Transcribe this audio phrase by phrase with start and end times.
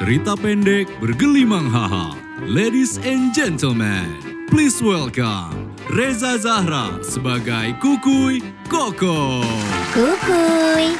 [0.00, 2.16] Cerita pendek bergelimang haha.
[2.48, 4.08] Ladies and gentlemen,
[4.48, 8.40] please welcome Reza Zahra sebagai Kukuy
[8.72, 9.44] Koko.
[9.92, 10.96] Kukuy.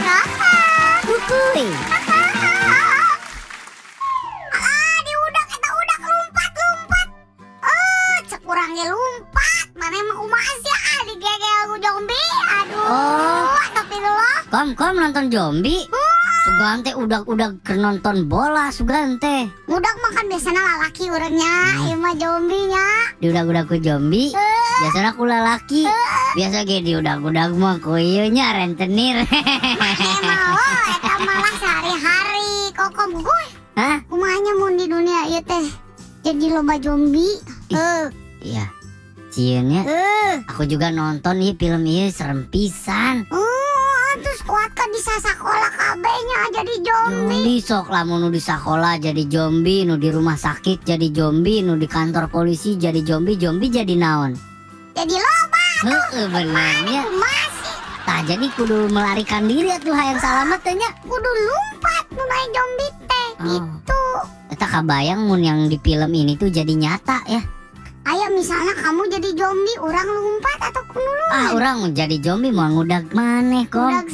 [1.08, 1.64] Kukuy.
[4.52, 7.08] Ah, di udak eta udak lompat lompat.
[7.64, 8.42] Oh, cek
[8.92, 9.66] lompat.
[9.72, 12.28] Mana emang ah zombie.
[12.60, 12.84] Aduh.
[12.92, 13.56] Oh.
[14.52, 15.88] Kom kom nonton zombie.
[16.46, 19.50] Sugante udah-udah ke nonton bola Sugante.
[19.66, 21.86] Udak makan biasanya lalaki urangnya, Hmm.
[21.90, 22.86] ieu mah zombinya.
[23.18, 24.30] Di udah-udah ku zombie.
[24.78, 25.82] Biasanya aku lalaki.
[26.38, 27.98] Biasa ge di udah-udah mah ku
[28.30, 29.26] nya rentenir.
[29.26, 33.46] Oh, eta malah sehari-hari kokom kuy.
[33.74, 33.98] Hah?
[34.06, 35.66] Kumanya mun di dunia ieu teh
[36.22, 37.42] jadi lomba zombie.
[37.74, 38.06] Eh,
[38.46, 38.70] Iya.
[39.26, 40.34] Cieunnya eh.
[40.48, 43.26] aku juga nonton nih film ini serem pisan.
[43.28, 43.45] Oh,
[44.46, 47.18] kuat kan bisa sekolah kabehnya jadi zombie.
[47.34, 51.74] Zombie sok lamun nu di sakola jadi zombie, nu di rumah sakit jadi zombie, nu
[51.74, 54.38] di kantor polisi jadi zombie, zombie jadi naon.
[54.94, 57.02] Jadi loba Heeh benernya.
[57.12, 60.88] masih Tah jadi kudu melarikan diri atuh hayang salamet teh nya.
[61.04, 63.44] kudu lompat mulai zombie teh Oh.
[63.50, 64.02] gitu.
[64.48, 67.42] Eta kabayang mun yang di film ini tuh jadi nyata ya.
[68.06, 71.26] Ayo misalnya kamu jadi zombie, orang lompat atau kudu lu?
[71.28, 73.90] Ah orang jadi zombie mau ngudag maneh kom.
[73.90, 74.06] Udah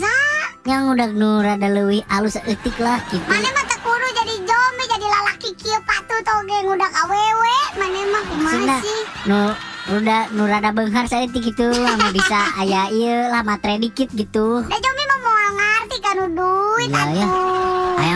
[0.63, 3.19] Yang ngudag nu rada leuwih alus eutik lah gitu.
[3.27, 8.23] mana mah teu kudu jadi zombie, jadi lalaki kieu patuh toge ngudak awewe, mana mah
[8.31, 9.01] kumaha sih?
[9.27, 9.59] Nu
[9.91, 14.63] ruda nu rada beunghar saya gitu anu bisa aya ieu lah matre dikit gitu.
[14.71, 17.03] Da zombie mah mau ngarti kan duit ya.
[17.11, 17.52] atuh.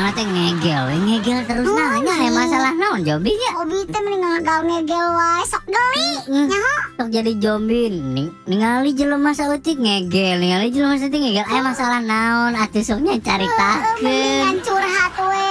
[0.07, 3.59] Hayang teh ngegel, ngegel terus nanya aya masalah naon zombie nya.
[3.59, 6.11] Hobi teh mending ngagal ngegel wae, sok geli.
[6.47, 11.99] Nyaho, Sok jadi zombie ning, ningali jelema saeutik ngegel, ningali jelema saeutik ngegel aya masalah
[11.99, 13.99] naon atuh soknya Eh, caritakeun.
[14.07, 15.51] mendingan curhat we,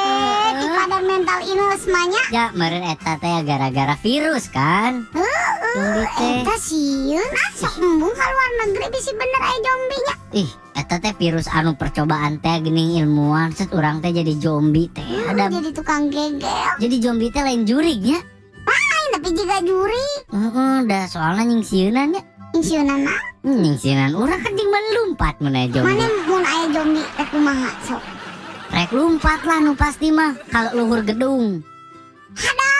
[0.55, 2.23] di pada mental illness mah nya.
[2.31, 5.03] Ya meureun eta teh gara-gara virus kan.
[5.75, 6.47] Zombie teh.
[6.47, 10.15] Eta sieun ah sok embung ka luar negeri bisi bener aya zombie nya.
[10.31, 15.08] Ih, eta teh virus anu percobaan teh geuning ilmuwan set urang teh jadi zombie teh.
[15.31, 16.44] Ada jadi tukang gegel.
[16.78, 18.19] jadi zombie teh lain jurignya.
[18.68, 20.08] Lain tapi juga juri.
[20.30, 22.24] Heeh, da soalnya nyingsieunan ya.
[22.56, 23.12] Insiunana.
[23.44, 25.96] Hmm, Nyingsieunan urang kan jeung lumpat mun aya zombie.
[25.96, 28.03] Mana mun aya zombie rek kumaha sok.
[28.72, 31.63] Rek lumpat lah nu pasti mah kalau luhur gedung.
[32.36, 32.75] Atuh.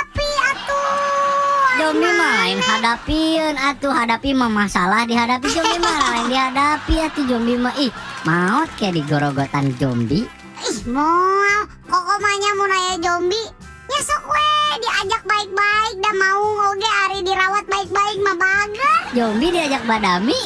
[1.86, 7.62] Zombie mah lain hadapieun atuh hadapi mah masalah dihadapi zombie mah lain dihadapi atuh zombie
[7.62, 7.94] mah ih
[8.26, 10.26] maot kayak digorogotan zombie.
[10.66, 11.70] Ih, moal.
[11.86, 13.54] Kokomanya mun aya zombie.
[13.86, 14.50] Ya sok we
[14.82, 19.02] diajak baik-baik dah mau oge ari dirawat baik-baik mah bager.
[19.14, 20.42] Zombie diajak badami.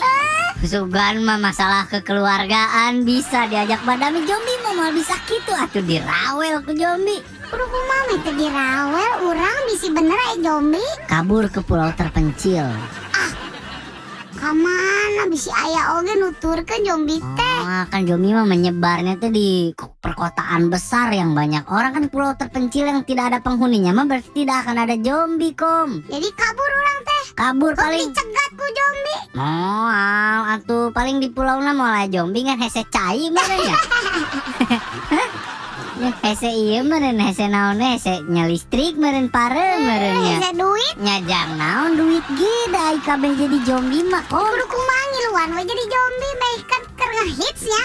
[0.59, 6.72] Sugan mah masalah kekeluargaan bisa diajak badami zombie mah mal bisa gitu atuh dirawel ke
[6.72, 7.19] zombie.
[7.51, 10.91] Kumaha mah teu dirawel urang bisi bener aya zombie.
[11.12, 12.63] Kabur ke pulau terpencil.
[15.19, 17.59] Kamana bisi aya oge nuturkeun zombie teh.
[17.59, 22.40] Oh, kan zombie mah menyebarnya tuh di ko- perkotaan besar yang banyak orang kan pulau
[22.40, 26.07] terpencil yang tidak ada penghuninya mah berarti tidak akan ada zombie kom.
[26.07, 27.24] Jadi kabur urang teh.
[27.35, 29.19] Kabur Kok paling dicegat ku zombie.
[29.35, 29.91] Oh,
[30.56, 33.75] atuh paling di pulau na mulai zombie kan hese cai ya.
[36.00, 40.36] Hese ieu meureun hese naon hese nya listrik meureun pare meureun ya.
[40.40, 40.96] Aya duit.
[40.96, 44.24] Nyajang naon duit ge da ai kabeh jadi zombie mah.
[44.31, 44.99] Kudu kumaha
[45.39, 47.83] ngiluan we jadi zombie baik kan keur ngehits ya.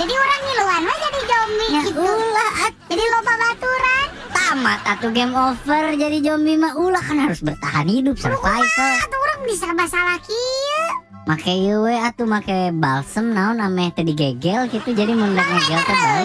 [0.00, 2.00] Jadi orang ngiluan we jadi zombie Ya gitu.
[2.00, 2.52] ulah
[2.88, 4.06] Jadi loba baturan.
[4.30, 8.92] tamat atuh game over jadi zombie mah ulah kan harus bertahan hidup survival.
[8.96, 10.84] Atuh urang diserba salah kieu.
[11.28, 16.24] Make ieu we atuh make balsem naon ame teu digegel gitu jadi mun ngegel teh.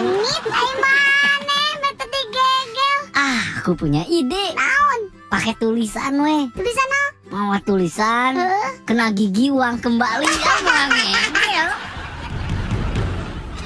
[3.12, 4.56] Ah, aku punya ide.
[4.56, 5.12] Naon?
[5.28, 6.48] Pakai tulisan we.
[6.56, 7.12] Tulisan naon?
[7.26, 8.65] Mau tulisan Heeh.
[8.86, 11.68] Kena gigi uang kembali apa ngegel.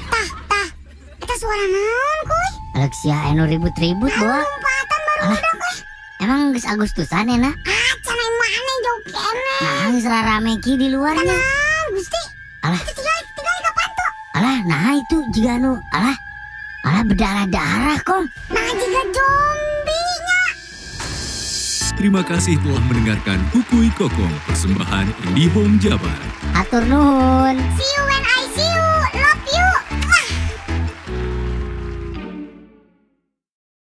[0.09, 0.67] Tah, tah.
[1.21, 2.49] Eta suara naon kuy?
[2.81, 4.41] Alexia anu ribut-ribut bawa.
[4.41, 5.41] Lompatan baru Alah.
[6.25, 7.53] Emang geus Agustusan ya nah?
[7.53, 9.57] Ah, cenah maneh jauh kene.
[9.61, 11.21] Nah, geus rarame ki di luarnya.
[11.21, 12.21] Tenang, Gusti.
[12.65, 12.81] Alah.
[12.81, 14.07] Itu tinggal tinggal di kapanto.
[14.41, 15.77] Alah, nah itu juga anu.
[15.93, 16.17] Alah.
[16.81, 18.25] Alah berdarah-darah, Kom.
[18.49, 19.80] Nah, juga zombinya.
[22.01, 26.17] Terima kasih telah mendengarkan Kukuy Kokong persembahan IndiHome Jabar.
[26.57, 27.61] Atur nuhun.
[27.77, 28.20] See you when